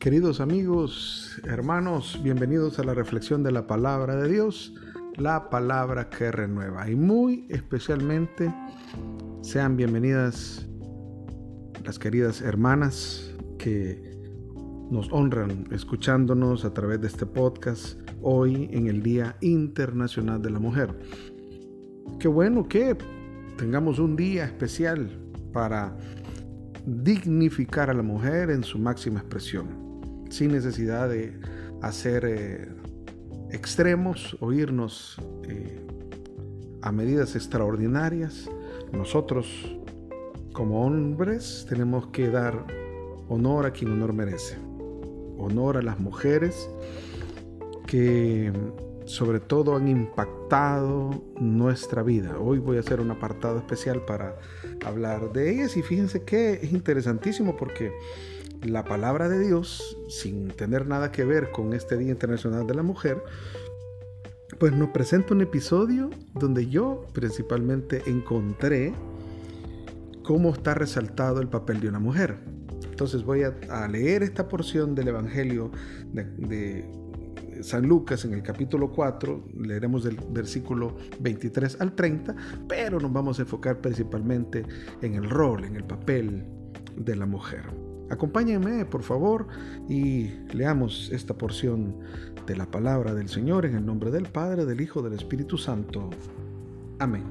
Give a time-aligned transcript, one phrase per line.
[0.00, 4.72] Queridos amigos, hermanos, bienvenidos a la reflexión de la palabra de Dios,
[5.18, 6.90] la palabra que renueva.
[6.90, 8.50] Y muy especialmente
[9.42, 10.66] sean bienvenidas
[11.84, 14.18] las queridas hermanas que
[14.90, 20.60] nos honran escuchándonos a través de este podcast hoy en el Día Internacional de la
[20.60, 20.98] Mujer.
[22.18, 22.96] Qué bueno que
[23.58, 25.10] tengamos un día especial
[25.52, 25.94] para
[26.86, 29.89] dignificar a la mujer en su máxima expresión
[30.30, 31.38] sin necesidad de
[31.82, 32.68] hacer eh,
[33.50, 35.80] extremos o irnos eh,
[36.82, 38.48] a medidas extraordinarias.
[38.92, 39.46] Nosotros,
[40.52, 42.64] como hombres, tenemos que dar
[43.28, 44.56] honor a quien honor merece.
[45.38, 46.70] Honor a las mujeres
[47.86, 48.52] que
[49.04, 51.10] sobre todo han impactado
[51.40, 52.38] nuestra vida.
[52.38, 54.36] Hoy voy a hacer un apartado especial para
[54.84, 57.92] hablar de ellas y fíjense que es interesantísimo porque
[58.62, 62.82] la palabra de Dios, sin tener nada que ver con este Día Internacional de la
[62.82, 63.22] Mujer,
[64.58, 68.92] pues nos presenta un episodio donde yo principalmente encontré
[70.22, 72.38] cómo está resaltado el papel de una mujer.
[72.90, 75.70] Entonces voy a, leer esta porción del Evangelio
[76.12, 76.84] de,
[77.62, 82.34] San Lucas en el capítulo 4, leeremos del versículo 23 al 30,
[82.68, 84.64] pero nos vamos a enfocar principalmente
[85.02, 86.46] en el rol, en el papel
[86.96, 87.89] de la mujer.
[88.10, 89.46] Acompáñenme, por favor,
[89.88, 91.94] y leamos esta porción
[92.44, 96.10] de la palabra del Señor en el nombre del Padre, del Hijo, del Espíritu Santo.
[96.98, 97.24] Amén.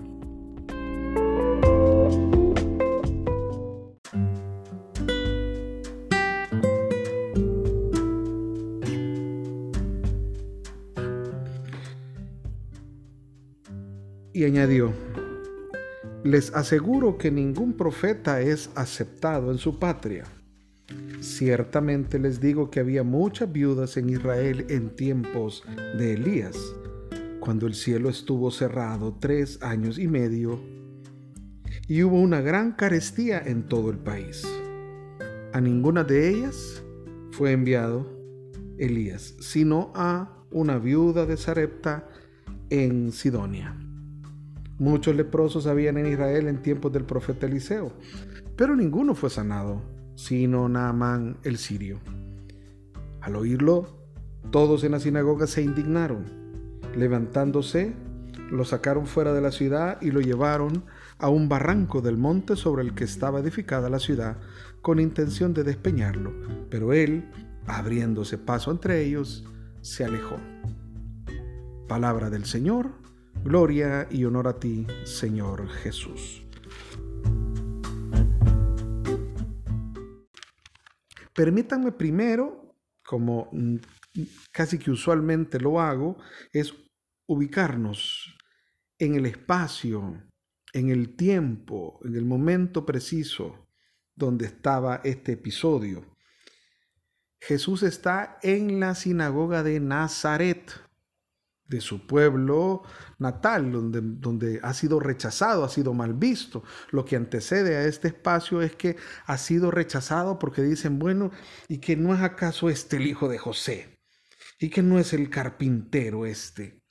[14.31, 14.93] Y añadió,
[16.23, 20.23] les aseguro que ningún profeta es aceptado en su patria.
[21.39, 25.64] Ciertamente les digo que había muchas viudas en Israel en tiempos
[25.97, 26.58] de Elías,
[27.39, 30.59] cuando el cielo estuvo cerrado tres años y medio
[31.87, 34.45] y hubo una gran carestía en todo el país.
[35.53, 36.83] A ninguna de ellas
[37.31, 38.05] fue enviado
[38.77, 42.09] Elías, sino a una viuda de Sarepta
[42.69, 43.77] en Sidonia.
[44.77, 47.93] Muchos leprosos habían en Israel en tiempos del profeta Eliseo,
[48.58, 51.97] pero ninguno fue sanado sino Naamán el sirio.
[53.21, 53.87] Al oírlo,
[54.52, 56.25] todos en la sinagoga se indignaron.
[56.93, 57.95] Levantándose,
[58.52, 60.83] lo sacaron fuera de la ciudad y lo llevaron
[61.19, 64.35] a un barranco del monte sobre el que estaba edificada la ciudad,
[64.81, 66.33] con intención de despeñarlo.
[66.69, 67.31] Pero él,
[67.65, 69.47] abriéndose paso entre ellos,
[69.79, 70.35] se alejó.
[71.87, 72.91] Palabra del Señor,
[73.45, 76.43] gloria y honor a ti, Señor Jesús.
[81.39, 83.50] Permítanme primero, como
[84.52, 86.17] casi que usualmente lo hago,
[86.52, 86.73] es
[87.27, 88.36] ubicarnos
[88.98, 90.22] en el espacio,
[90.73, 93.70] en el tiempo, en el momento preciso
[94.14, 96.14] donde estaba este episodio.
[97.39, 100.73] Jesús está en la sinagoga de Nazaret
[101.69, 102.81] de su pueblo
[103.19, 106.63] natal, donde, donde, ha sido rechazado, ha sido mal visto.
[106.89, 111.31] Lo que antecede a este espacio es que ha sido rechazado porque dicen, bueno,
[111.67, 113.99] ¿y que no es acaso este el hijo de José?
[114.59, 116.83] ¿Y que no es el carpintero este?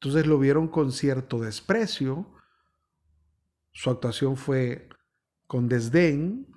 [0.00, 2.34] Entonces lo vieron con cierto desprecio.
[3.72, 4.88] Su actuación fue
[5.46, 6.48] con desdén.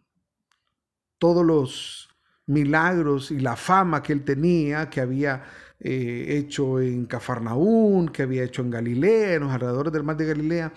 [1.19, 2.09] Todos los
[2.47, 5.43] milagros y la fama que él tenía, que había
[5.79, 10.25] eh, hecho en Cafarnaún, que había hecho en Galilea, en los alrededores del mar de
[10.25, 10.73] Galilea,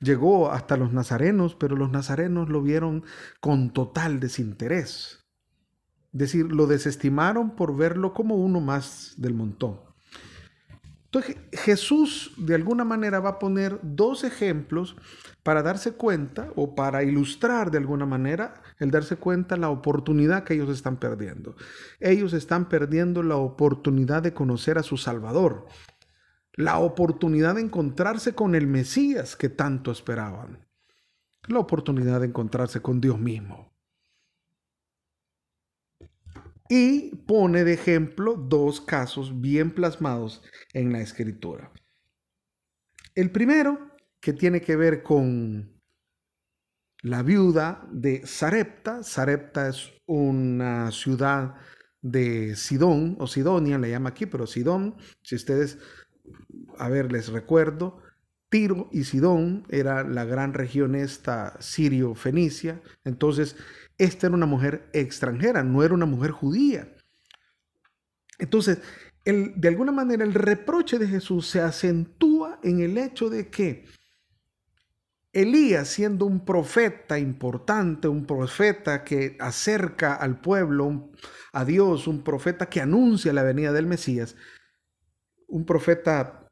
[0.00, 3.04] llegó hasta los nazarenos, pero los nazarenos lo vieron
[3.40, 5.24] con total desinterés.
[6.12, 9.80] Es decir, lo desestimaron por verlo como uno más del montón.
[11.06, 14.96] Entonces Jesús de alguna manera va a poner dos ejemplos
[15.44, 20.54] para darse cuenta o para ilustrar de alguna manera el darse cuenta la oportunidad que
[20.54, 21.54] ellos están perdiendo.
[22.00, 25.66] Ellos están perdiendo la oportunidad de conocer a su Salvador,
[26.54, 30.66] la oportunidad de encontrarse con el Mesías que tanto esperaban,
[31.46, 33.70] la oportunidad de encontrarse con Dios mismo.
[36.70, 40.42] Y pone de ejemplo dos casos bien plasmados
[40.72, 41.70] en la escritura.
[43.14, 43.93] El primero
[44.24, 45.70] que tiene que ver con
[47.02, 49.02] la viuda de Sarepta.
[49.02, 51.56] Sarepta es una ciudad
[52.00, 55.76] de Sidón o Sidonia, le llama aquí, pero Sidón, si ustedes,
[56.78, 58.00] a ver, les recuerdo,
[58.48, 62.80] Tiro y Sidón era la gran región esta sirio-fenicia.
[63.04, 63.56] Entonces,
[63.98, 66.96] esta era una mujer extranjera, no era una mujer judía.
[68.38, 68.80] Entonces,
[69.26, 73.84] de alguna manera el reproche de Jesús se acentúa en el hecho de que
[75.34, 81.10] Elías, siendo un profeta importante, un profeta que acerca al pueblo
[81.52, 84.36] a Dios, un profeta que anuncia la venida del Mesías,
[85.48, 86.48] un profeta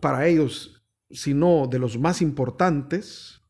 [0.00, 3.40] para ellos, sino de los más importantes,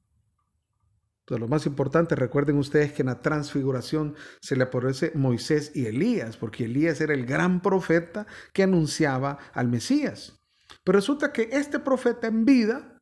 [1.28, 5.86] de los más importantes, recuerden ustedes que en la transfiguración se le aparece Moisés y
[5.86, 10.40] Elías, porque Elías era el gran profeta que anunciaba al Mesías.
[10.84, 12.95] Pero resulta que este profeta en vida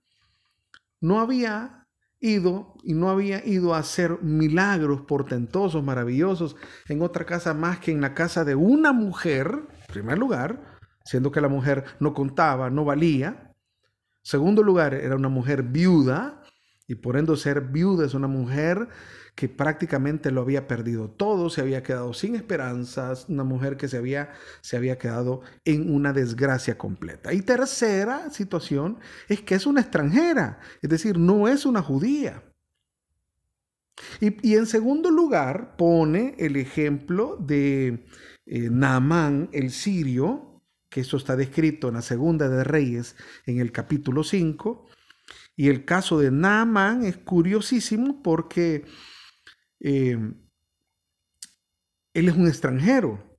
[1.04, 1.86] no había
[2.18, 6.56] ido y no había ido a hacer milagros portentosos, maravillosos
[6.88, 9.48] en otra casa más que en la casa de una mujer,
[9.80, 13.52] en primer lugar, siendo que la mujer no contaba, no valía.
[14.22, 16.42] Segundo lugar, era una mujer viuda
[16.86, 18.88] y por ser viuda es una mujer
[19.34, 23.96] que prácticamente lo había perdido todo, se había quedado sin esperanzas, una mujer que se
[23.96, 27.32] había, se había quedado en una desgracia completa.
[27.32, 28.98] Y tercera situación
[29.28, 32.44] es que es una extranjera, es decir, no es una judía.
[34.20, 38.06] Y, en segundo lugar pone el ejemplo de
[38.46, 43.16] eh, Naamán, el sirio, que eso está descrito en la segunda de Reyes,
[43.46, 44.86] en el capítulo 5.
[45.56, 48.84] Y el caso de Naamán es curiosísimo porque
[49.80, 50.18] eh,
[52.14, 53.38] él es un extranjero.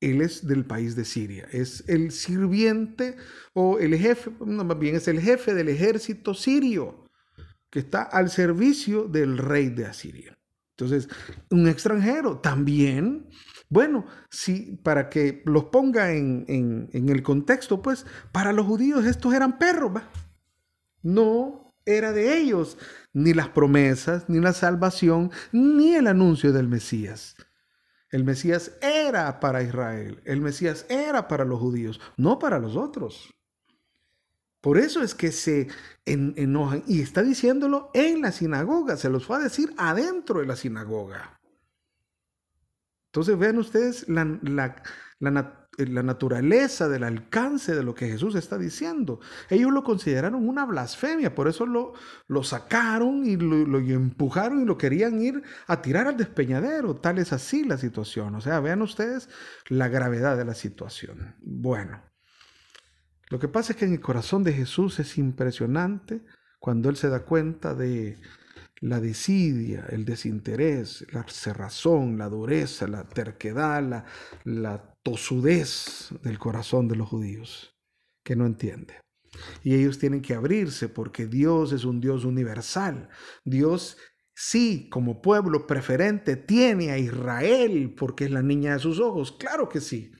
[0.00, 1.46] Él es del país de Siria.
[1.52, 3.16] Es el sirviente
[3.52, 7.04] o el jefe, no, más bien es el jefe del ejército sirio
[7.70, 10.36] que está al servicio del rey de Asiria.
[10.76, 11.08] Entonces,
[11.50, 13.28] un extranjero también,
[13.68, 19.34] bueno, si para que los ponga en, en, el contexto, pues para los judíos estos
[19.34, 19.92] eran perros.
[21.02, 22.78] No era de ellos
[23.12, 27.36] ni las promesas, ni la salvación, ni el anuncio del Mesías.
[28.10, 33.32] El Mesías era para Israel, el Mesías era para los judíos, no para los otros.
[34.60, 35.68] Por eso es que se
[36.04, 40.56] enojan y está diciéndolo en la sinagoga, se los fue a decir adentro de la
[40.56, 41.40] sinagoga.
[43.06, 44.82] Entonces vean ustedes la, la,
[45.18, 49.20] la, la naturaleza del alcance de lo que Jesús está diciendo.
[49.48, 51.94] Ellos lo consideraron una blasfemia, por eso lo,
[52.28, 56.96] lo sacaron y lo, empujaron y lo querían ir a tirar al despeñadero.
[56.96, 58.34] Tal es así la situación.
[58.34, 59.28] O sea, vean ustedes
[59.68, 61.36] la gravedad de la situación.
[61.40, 62.02] Bueno,
[63.28, 66.22] lo que pasa es que en el corazón de Jesús es impresionante
[66.58, 68.18] cuando Él se da cuenta de
[68.80, 74.04] la desidia, el desinterés, la cerrazón, la dureza, la terquedad, la,
[74.44, 77.76] la tosudez del corazón de los judíos,
[78.22, 79.00] que no entiende.
[79.62, 83.08] Y ellos tienen que abrirse porque Dios es un Dios universal.
[83.44, 83.96] Dios
[84.34, 89.32] sí, como pueblo preferente, tiene a Israel porque es la niña de sus ojos.
[89.32, 90.12] Claro que sí.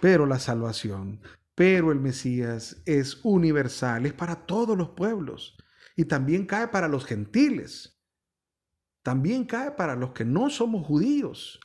[0.00, 1.20] Pero la salvación,
[1.54, 5.56] pero el Mesías es universal, es para todos los pueblos.
[5.96, 7.98] Y también cae para los gentiles.
[9.02, 11.60] También cae para los que no somos judíos.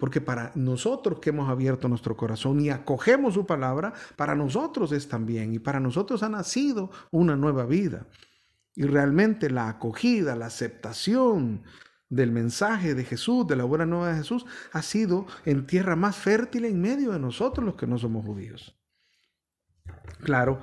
[0.00, 5.08] Porque para nosotros que hemos abierto nuestro corazón y acogemos su palabra, para nosotros es
[5.08, 5.52] también.
[5.54, 8.06] Y para nosotros ha nacido una nueva vida.
[8.74, 11.62] Y realmente la acogida, la aceptación
[12.08, 16.16] del mensaje de Jesús, de la buena nueva de Jesús, ha sido en tierra más
[16.16, 18.76] fértil en medio de nosotros los que no somos judíos.
[20.22, 20.60] Claro,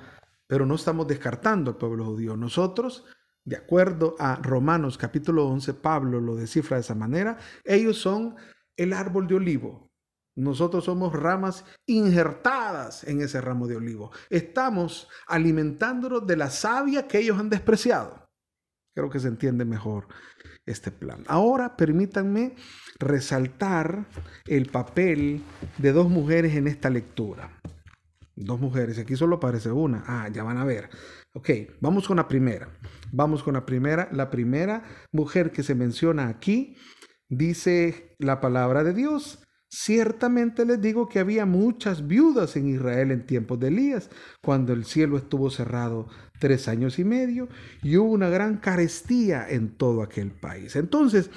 [0.48, 2.36] pero no estamos descartando al pueblo judío.
[2.36, 3.06] Nosotros,
[3.46, 8.36] de acuerdo a Romanos capítulo 11, Pablo lo descifra de esa manera, ellos son
[8.77, 9.88] el árbol de olivo.
[10.36, 14.12] Nosotros somos ramas injertadas en ese ramo de olivo.
[14.29, 18.27] Estamos alimentándonos de la savia que ellos han despreciado.
[18.96, 20.07] Creo que se entiende mejor
[20.65, 21.24] este plan.
[21.27, 22.55] Ahora permítanme
[23.00, 24.05] resaltar
[24.46, 25.41] el papel
[25.79, 27.60] de dos mujeres en esta lectura.
[28.36, 30.03] Dos mujeres, aquí solo aparece una.
[30.05, 30.89] Ah, ya van a ver.
[31.34, 31.50] Ok,
[31.81, 32.69] vamos con la primera.
[33.12, 34.10] Vamos con la primera.
[34.12, 36.77] La primera mujer que se menciona aquí
[37.29, 43.25] Dice la palabra de Dios, ciertamente les digo que había muchas viudas en Israel en
[43.25, 44.10] tiempos de Elías,
[44.41, 46.07] cuando el cielo estuvo cerrado
[46.39, 47.50] tres años y medio
[47.84, 50.75] y hubo una gran carestía en todo aquel país.
[50.75, 51.29] Entonces,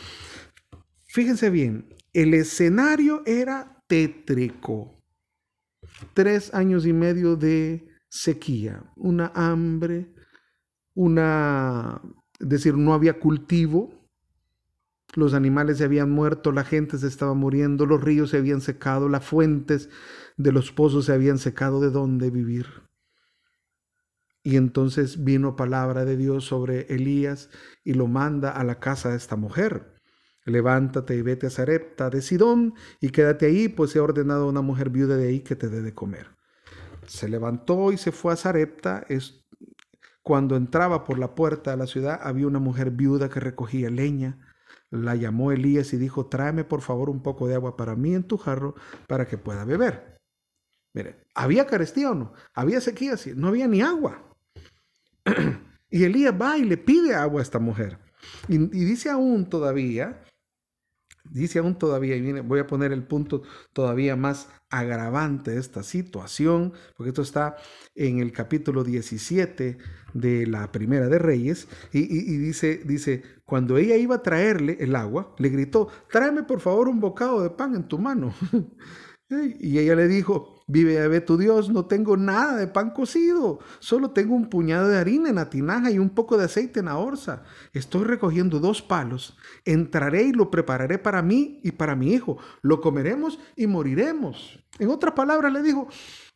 [1.08, 4.96] fíjense bien, el escenario era tétrico.
[6.14, 10.14] Tres años y medio de sequía, una hambre,
[10.94, 12.00] una,
[12.38, 13.99] es decir, no había cultivo,
[15.14, 19.08] los animales se habían muerto, la gente se estaba muriendo, los ríos se habían secado,
[19.08, 19.90] las fuentes
[20.36, 22.66] de los pozos se habían secado de dónde vivir.
[24.42, 27.50] Y entonces vino palabra de Dios sobre Elías
[27.84, 29.94] y lo manda a la casa de esta mujer.
[30.46, 34.62] levántate y vete a Sarepta de Sidón y quédate ahí, pues he ordenado a una
[34.62, 36.28] mujer viuda de ahí que te dé de comer.
[37.06, 39.06] Se levantó y se fue a Sarepta.
[40.22, 44.38] Cuando entraba por la puerta de la ciudad había una mujer viuda que recogía leña.
[44.90, 48.24] La llamó Elías y dijo, tráeme por favor un poco de agua para mí en
[48.24, 48.74] tu jarro
[49.06, 50.16] para que pueda beber.
[50.94, 52.32] Mire, ¿había carestía o no?
[52.54, 53.16] ¿Había sequía?
[53.16, 54.34] Sí, no había ni agua.
[55.90, 57.98] y Elías va y le pide agua a esta mujer.
[58.48, 60.24] Y, y dice aún todavía
[61.30, 65.82] Dice aún todavía, y viene, voy a poner el punto todavía más agravante de esta
[65.82, 67.56] situación, porque esto está
[67.94, 69.78] en el capítulo 17
[70.12, 74.96] de la Primera de Reyes, y, y, dice, dice, cuando ella iba a traerle el
[74.96, 78.34] agua, le gritó, tráeme por favor un bocado de pan en tu mano.
[79.60, 84.12] y ella le dijo, Vive ve tu Dios, no tengo nada de pan cocido, solo
[84.12, 86.96] tengo un puñado de harina en la tinaja y un poco de aceite en la
[86.96, 87.42] orza.
[87.72, 92.38] Estoy recogiendo dos palos, entraré y lo prepararé para mí y para mi hijo.
[92.62, 94.64] Lo comeremos y moriremos.
[94.78, 95.88] En otras palabras le dijo,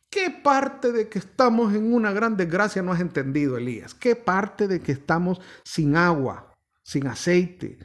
[0.09, 3.93] ¿qué parte de que estamos en una gran desgracia no has entendido, Elías?
[3.93, 7.79] ¿Qué parte de que estamos sin agua, sin aceite?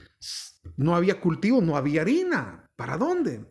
[0.76, 2.66] No había cultivo, no había harina.
[2.75, 3.47] ¿Para dónde?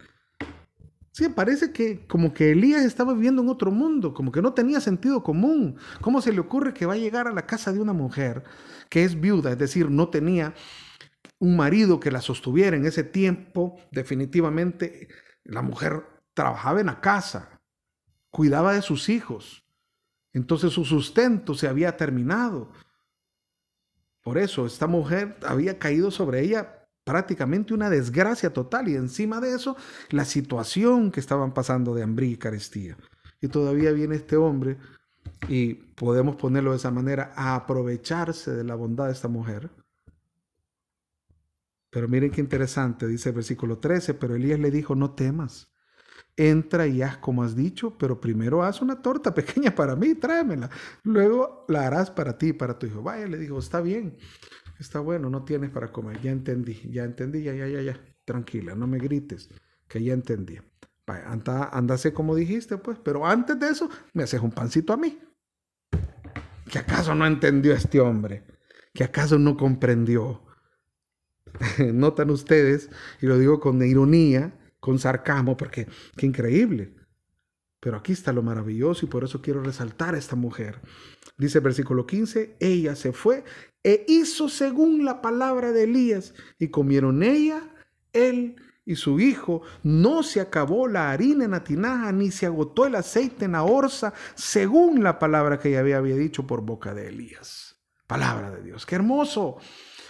[1.12, 4.80] Sí, parece que como que Elías estaba viviendo en otro mundo, como que no tenía
[4.80, 5.78] sentido común.
[6.02, 8.44] ¿Cómo se le ocurre que va a llegar a la casa de una mujer
[8.90, 10.54] que es viuda, es decir, no tenía
[11.40, 13.78] un marido que la sostuviera en ese tiempo?
[13.92, 15.08] Definitivamente
[15.44, 17.60] la mujer trabajaba en la casa,
[18.30, 19.66] cuidaba de sus hijos.
[20.32, 22.72] Entonces su sustento se había terminado.
[24.22, 26.79] Por eso esta mujer había caído sobre ella
[27.10, 29.76] prácticamente una desgracia total y encima de eso
[30.12, 32.98] la situación que estaban pasando de hambre y carestía.
[33.42, 34.78] Y todavía viene este hombre
[35.48, 39.72] y podemos ponerlo de esa manera a aprovecharse de la bondad de esta mujer.
[41.90, 45.74] Pero miren qué interesante, dice el versículo 13, pero Elías le dijo, no temas,
[46.38, 50.70] entra y haz como has dicho, pero primero haz una torta pequeña para mí, tráemela,
[51.02, 53.02] luego la harás para ti para tu hijo.
[53.02, 54.16] Vaya, le dijo, está bien.
[54.80, 56.22] Está bueno, no tienes para comer.
[56.22, 58.00] Ya entendí, ya entendí, ya, ya, ya, ya.
[58.24, 59.50] Tranquila, no me grites,
[59.88, 60.58] que ya entendí.
[61.06, 62.98] Vaya, anda, andase como dijiste, pues.
[63.04, 65.20] Pero antes de eso, me haces un pancito a mí.
[66.72, 68.46] ¿Que acaso no entendió este hombre?
[68.94, 70.44] ¿Que acaso no comprendió?
[71.94, 72.90] Notan ustedes,
[73.22, 76.96] y lo digo con ironía, con sarcasmo, porque qué increíble.
[77.80, 80.82] Pero aquí está lo maravilloso y por eso quiero resaltar a esta mujer.
[81.38, 83.44] Dice el versículo 15, ella se fue
[83.84, 87.62] e hizo según la palabra de Elías y comieron ella,
[88.12, 89.62] él y su hijo.
[89.84, 93.64] No se acabó la harina en la tinaja ni se agotó el aceite en la
[93.64, 97.78] orza según la palabra que ella había dicho por boca de Elías.
[98.08, 98.86] Palabra de Dios.
[98.86, 99.58] Qué hermoso.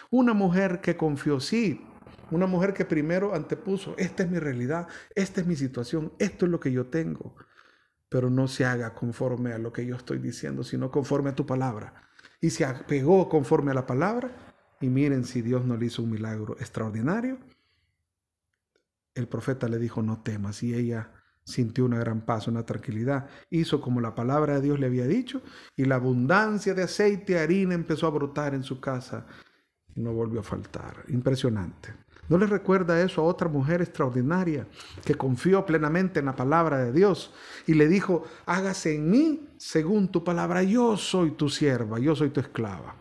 [0.09, 1.85] Una mujer que confió, sí,
[2.31, 6.51] una mujer que primero antepuso, esta es mi realidad, esta es mi situación, esto es
[6.51, 7.35] lo que yo tengo
[8.09, 11.45] pero no se haga conforme a lo que yo estoy diciendo, sino conforme a tu
[11.45, 11.93] palabra.
[12.41, 14.31] Y se apegó conforme a la palabra.
[14.81, 17.37] Y miren si Dios no le hizo un milagro extraordinario.
[19.13, 20.63] El profeta le dijo, no temas.
[20.63, 21.11] Y ella
[21.43, 23.29] sintió una gran paz, una tranquilidad.
[23.51, 25.43] Hizo como la palabra de Dios le había dicho.
[25.75, 29.27] Y la abundancia de aceite y harina empezó a brotar en su casa.
[29.93, 31.03] Y no volvió a faltar.
[31.09, 31.93] Impresionante.
[32.29, 34.67] ¿No le recuerda eso a otra mujer extraordinaria
[35.03, 37.33] que confió plenamente en la palabra de Dios
[37.65, 42.29] y le dijo, hágase en mí según tu palabra, yo soy tu sierva, yo soy
[42.29, 42.95] tu esclava?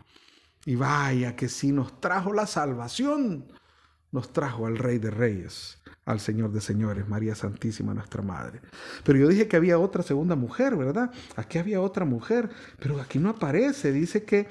[0.64, 3.52] Y vaya que si nos trajo la salvación,
[4.10, 8.62] nos trajo al Rey de Reyes, al Señor de Señores, María Santísima, nuestra Madre.
[9.04, 11.10] Pero yo dije que había otra segunda mujer, ¿verdad?
[11.36, 14.48] Aquí había otra mujer, pero aquí no aparece, dice que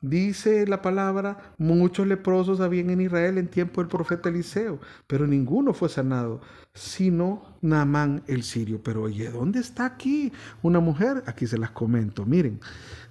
[0.00, 4.78] Dice la palabra, muchos leprosos habían en Israel en tiempo del profeta Eliseo,
[5.08, 6.40] pero ninguno fue sanado,
[6.72, 8.80] sino Naamán el sirio.
[8.80, 11.24] Pero oye, ¿dónde está aquí una mujer?
[11.26, 12.24] Aquí se las comento.
[12.24, 12.60] Miren,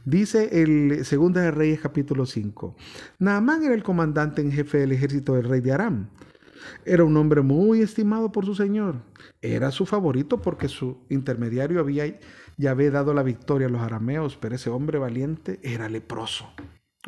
[0.05, 2.73] dice el Segunda de Reyes capítulo 5.
[3.19, 6.07] Naamán era el comandante en jefe del ejército del rey de Aram.
[6.85, 9.01] Era un hombre muy estimado por su señor.
[9.41, 12.17] Era su favorito porque su intermediario había
[12.57, 16.51] ya había dado la victoria a los arameos, pero ese hombre valiente era leproso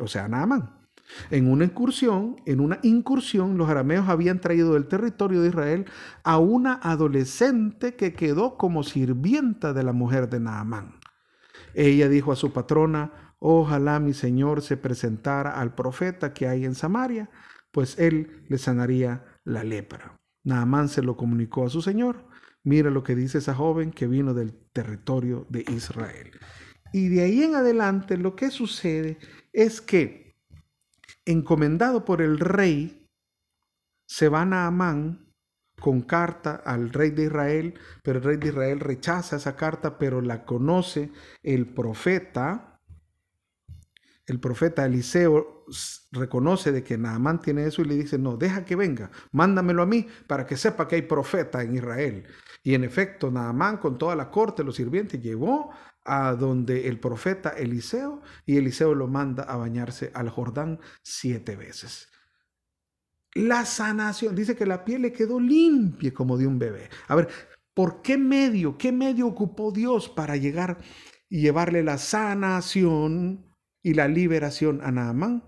[0.00, 0.76] o sea, Naamán.
[1.30, 5.86] En una incursión, en una incursión, los arameos habían traído del territorio de Israel
[6.22, 11.00] a una adolescente que quedó como sirvienta de la mujer de Naamán.
[11.74, 16.74] Ella dijo a su patrona, ojalá mi señor se presentara al profeta que hay en
[16.74, 17.28] Samaria,
[17.72, 20.19] pues él le sanaría la lepra.
[20.44, 22.26] Naamán se lo comunicó a su señor.
[22.62, 26.30] Mira lo que dice esa joven que vino del territorio de Israel.
[26.92, 29.18] Y de ahí en adelante lo que sucede
[29.52, 30.36] es que,
[31.24, 33.08] encomendado por el rey,
[34.06, 35.30] se va Naamán
[35.80, 40.20] con carta al rey de Israel, pero el rey de Israel rechaza esa carta, pero
[40.20, 41.10] la conoce
[41.42, 42.80] el profeta.
[44.26, 45.59] El profeta Eliseo
[46.12, 49.86] reconoce de que Naamán tiene eso y le dice, no, deja que venga, mándamelo a
[49.86, 52.26] mí para que sepa que hay profeta en Israel.
[52.62, 55.70] Y en efecto, Naamán con toda la corte, los sirvientes, llegó
[56.04, 62.08] a donde el profeta Eliseo y Eliseo lo manda a bañarse al Jordán siete veces.
[63.34, 66.90] La sanación, dice que la piel le quedó limpia como de un bebé.
[67.06, 67.28] A ver,
[67.74, 70.78] ¿por qué medio, qué medio ocupó Dios para llegar
[71.28, 75.44] y llevarle la sanación y la liberación a Naamán?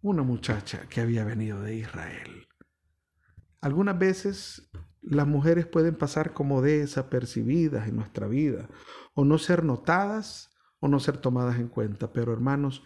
[0.00, 2.46] Una muchacha que había venido de Israel.
[3.60, 4.70] Algunas veces
[5.02, 8.68] las mujeres pueden pasar como desapercibidas en nuestra vida,
[9.14, 12.12] o no ser notadas, o no ser tomadas en cuenta.
[12.12, 12.84] Pero hermanos,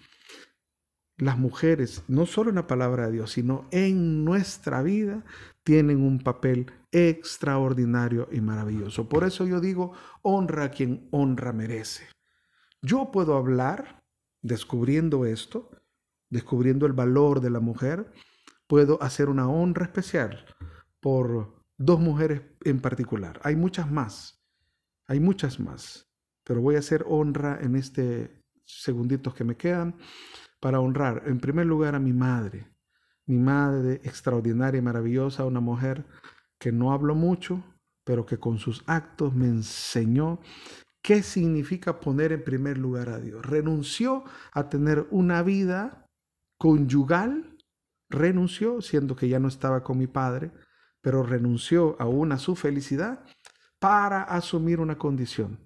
[1.19, 5.23] las mujeres, no solo en la palabra de Dios, sino en nuestra vida,
[5.65, 9.09] tienen un papel extraordinario y maravilloso.
[9.09, 9.93] Por eso yo digo,
[10.23, 12.07] honra a quien honra merece.
[12.81, 14.03] Yo puedo hablar,
[14.41, 15.71] descubriendo esto,
[16.33, 18.11] descubriendo el valor de la mujer,
[18.67, 20.47] puedo hacer una honra especial
[20.99, 23.39] por dos mujeres en particular.
[23.45, 24.43] Hay muchas más,
[25.07, 26.11] hay muchas más,
[26.43, 29.97] pero voy a hacer honra en este segunditos que me quedan
[30.59, 32.67] para honrar en primer lugar a mi madre,
[33.27, 36.07] mi madre extraordinaria y maravillosa, una mujer
[36.59, 37.63] que no habló mucho,
[38.05, 40.41] pero que con sus actos me enseñó
[41.03, 43.45] qué significa poner en primer lugar a Dios.
[43.45, 46.03] Renunció a tener una vida
[46.63, 47.59] conyugal,
[48.09, 50.53] renunció, siendo que ya no estaba con mi padre,
[51.01, 53.25] pero renunció aún a su felicidad
[53.81, 55.59] para asumir una condición,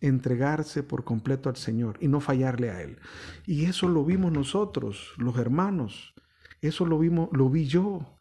[0.00, 3.00] entregarse por completo al Señor y no fallarle a Él.
[3.46, 6.14] Y eso lo vimos nosotros, los hermanos.
[6.60, 8.16] Eso lo vimos, lo vi yo.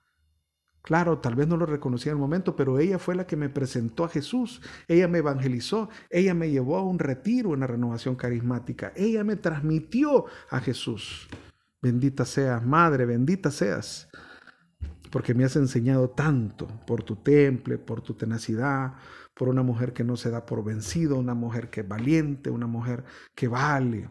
[0.82, 3.50] Claro, tal vez no lo reconocía en el momento, pero ella fue la que me
[3.50, 4.60] presentó a Jesús.
[4.88, 5.88] Ella me evangelizó.
[6.10, 8.91] Ella me llevó a un retiro en la renovación carismática.
[8.96, 11.30] Ella me transmitió a Jesús.
[11.84, 14.08] Bendita seas, Madre, bendita seas,
[15.12, 18.93] porque me has enseñado tanto por tu temple, por tu tenacidad,
[19.36, 22.67] por una mujer que no se da por vencido, una mujer que es valiente, una
[22.67, 23.04] mujer
[23.36, 24.10] que vale.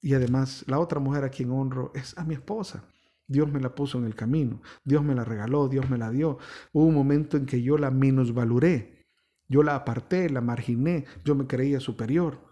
[0.00, 2.82] Y además, la otra mujer a quien honro es a mi esposa.
[3.26, 6.38] Dios me la puso en el camino, Dios me la regaló, Dios me la dio.
[6.72, 9.04] Hubo un momento en que yo la minusvaloré,
[9.48, 12.49] yo la aparté, la marginé, yo me creía superior.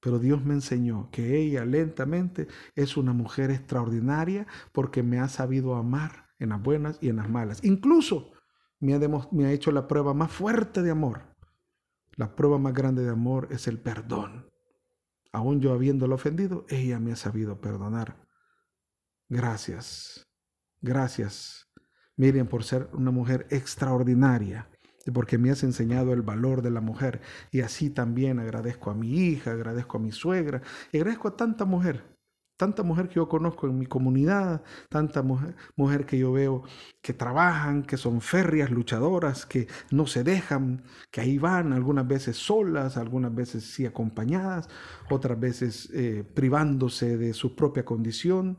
[0.00, 5.74] Pero Dios me enseñó que ella lentamente es una mujer extraordinaria porque me ha sabido
[5.74, 7.64] amar en las buenas y en las malas.
[7.64, 8.32] Incluso
[8.80, 11.34] me ha, hecho la prueba más fuerte de amor.
[12.12, 14.48] La prueba más grande de amor es el perdón.
[15.32, 18.24] Aún yo habiéndolo ofendido, ella me ha sabido perdonar.
[19.28, 20.24] Gracias.
[20.80, 21.68] Gracias,
[22.16, 24.70] Miriam, por ser una mujer extraordinaria
[25.12, 27.20] porque me has enseñado el valor de la mujer.
[27.50, 32.18] Y así también agradezco a mi hija, agradezco a mi suegra, agradezco a tanta mujer
[32.58, 36.64] Tanta mujer que yo conozco en mi comunidad, tanta mujer, mujer, que yo veo
[37.00, 42.36] que trabajan, que son férreas, luchadoras, que no se dejan, que ahí van, algunas veces
[42.36, 44.68] solas, algunas veces sí acompañadas,
[45.08, 48.58] otras veces eh, privándose de su propia condición,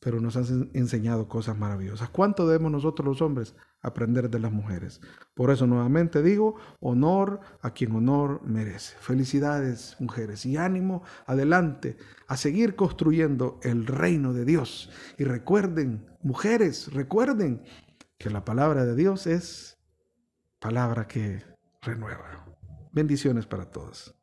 [0.00, 2.08] pero nos han enseñado cosas maravillosas.
[2.08, 5.00] ¿Cuánto debemos nosotros los hombres aprender de las mujeres?
[5.34, 8.96] Por eso nuevamente digo, honor a quien honor merece.
[8.98, 14.90] Felicidades mujeres y ánimo adelante a seguir construyendo el reino de Dios.
[15.18, 17.62] Y recuerden, mujeres, recuerden
[18.18, 19.78] que la palabra de Dios es
[20.58, 21.42] palabra que
[21.82, 22.46] renueva.
[22.92, 24.19] Bendiciones para todos.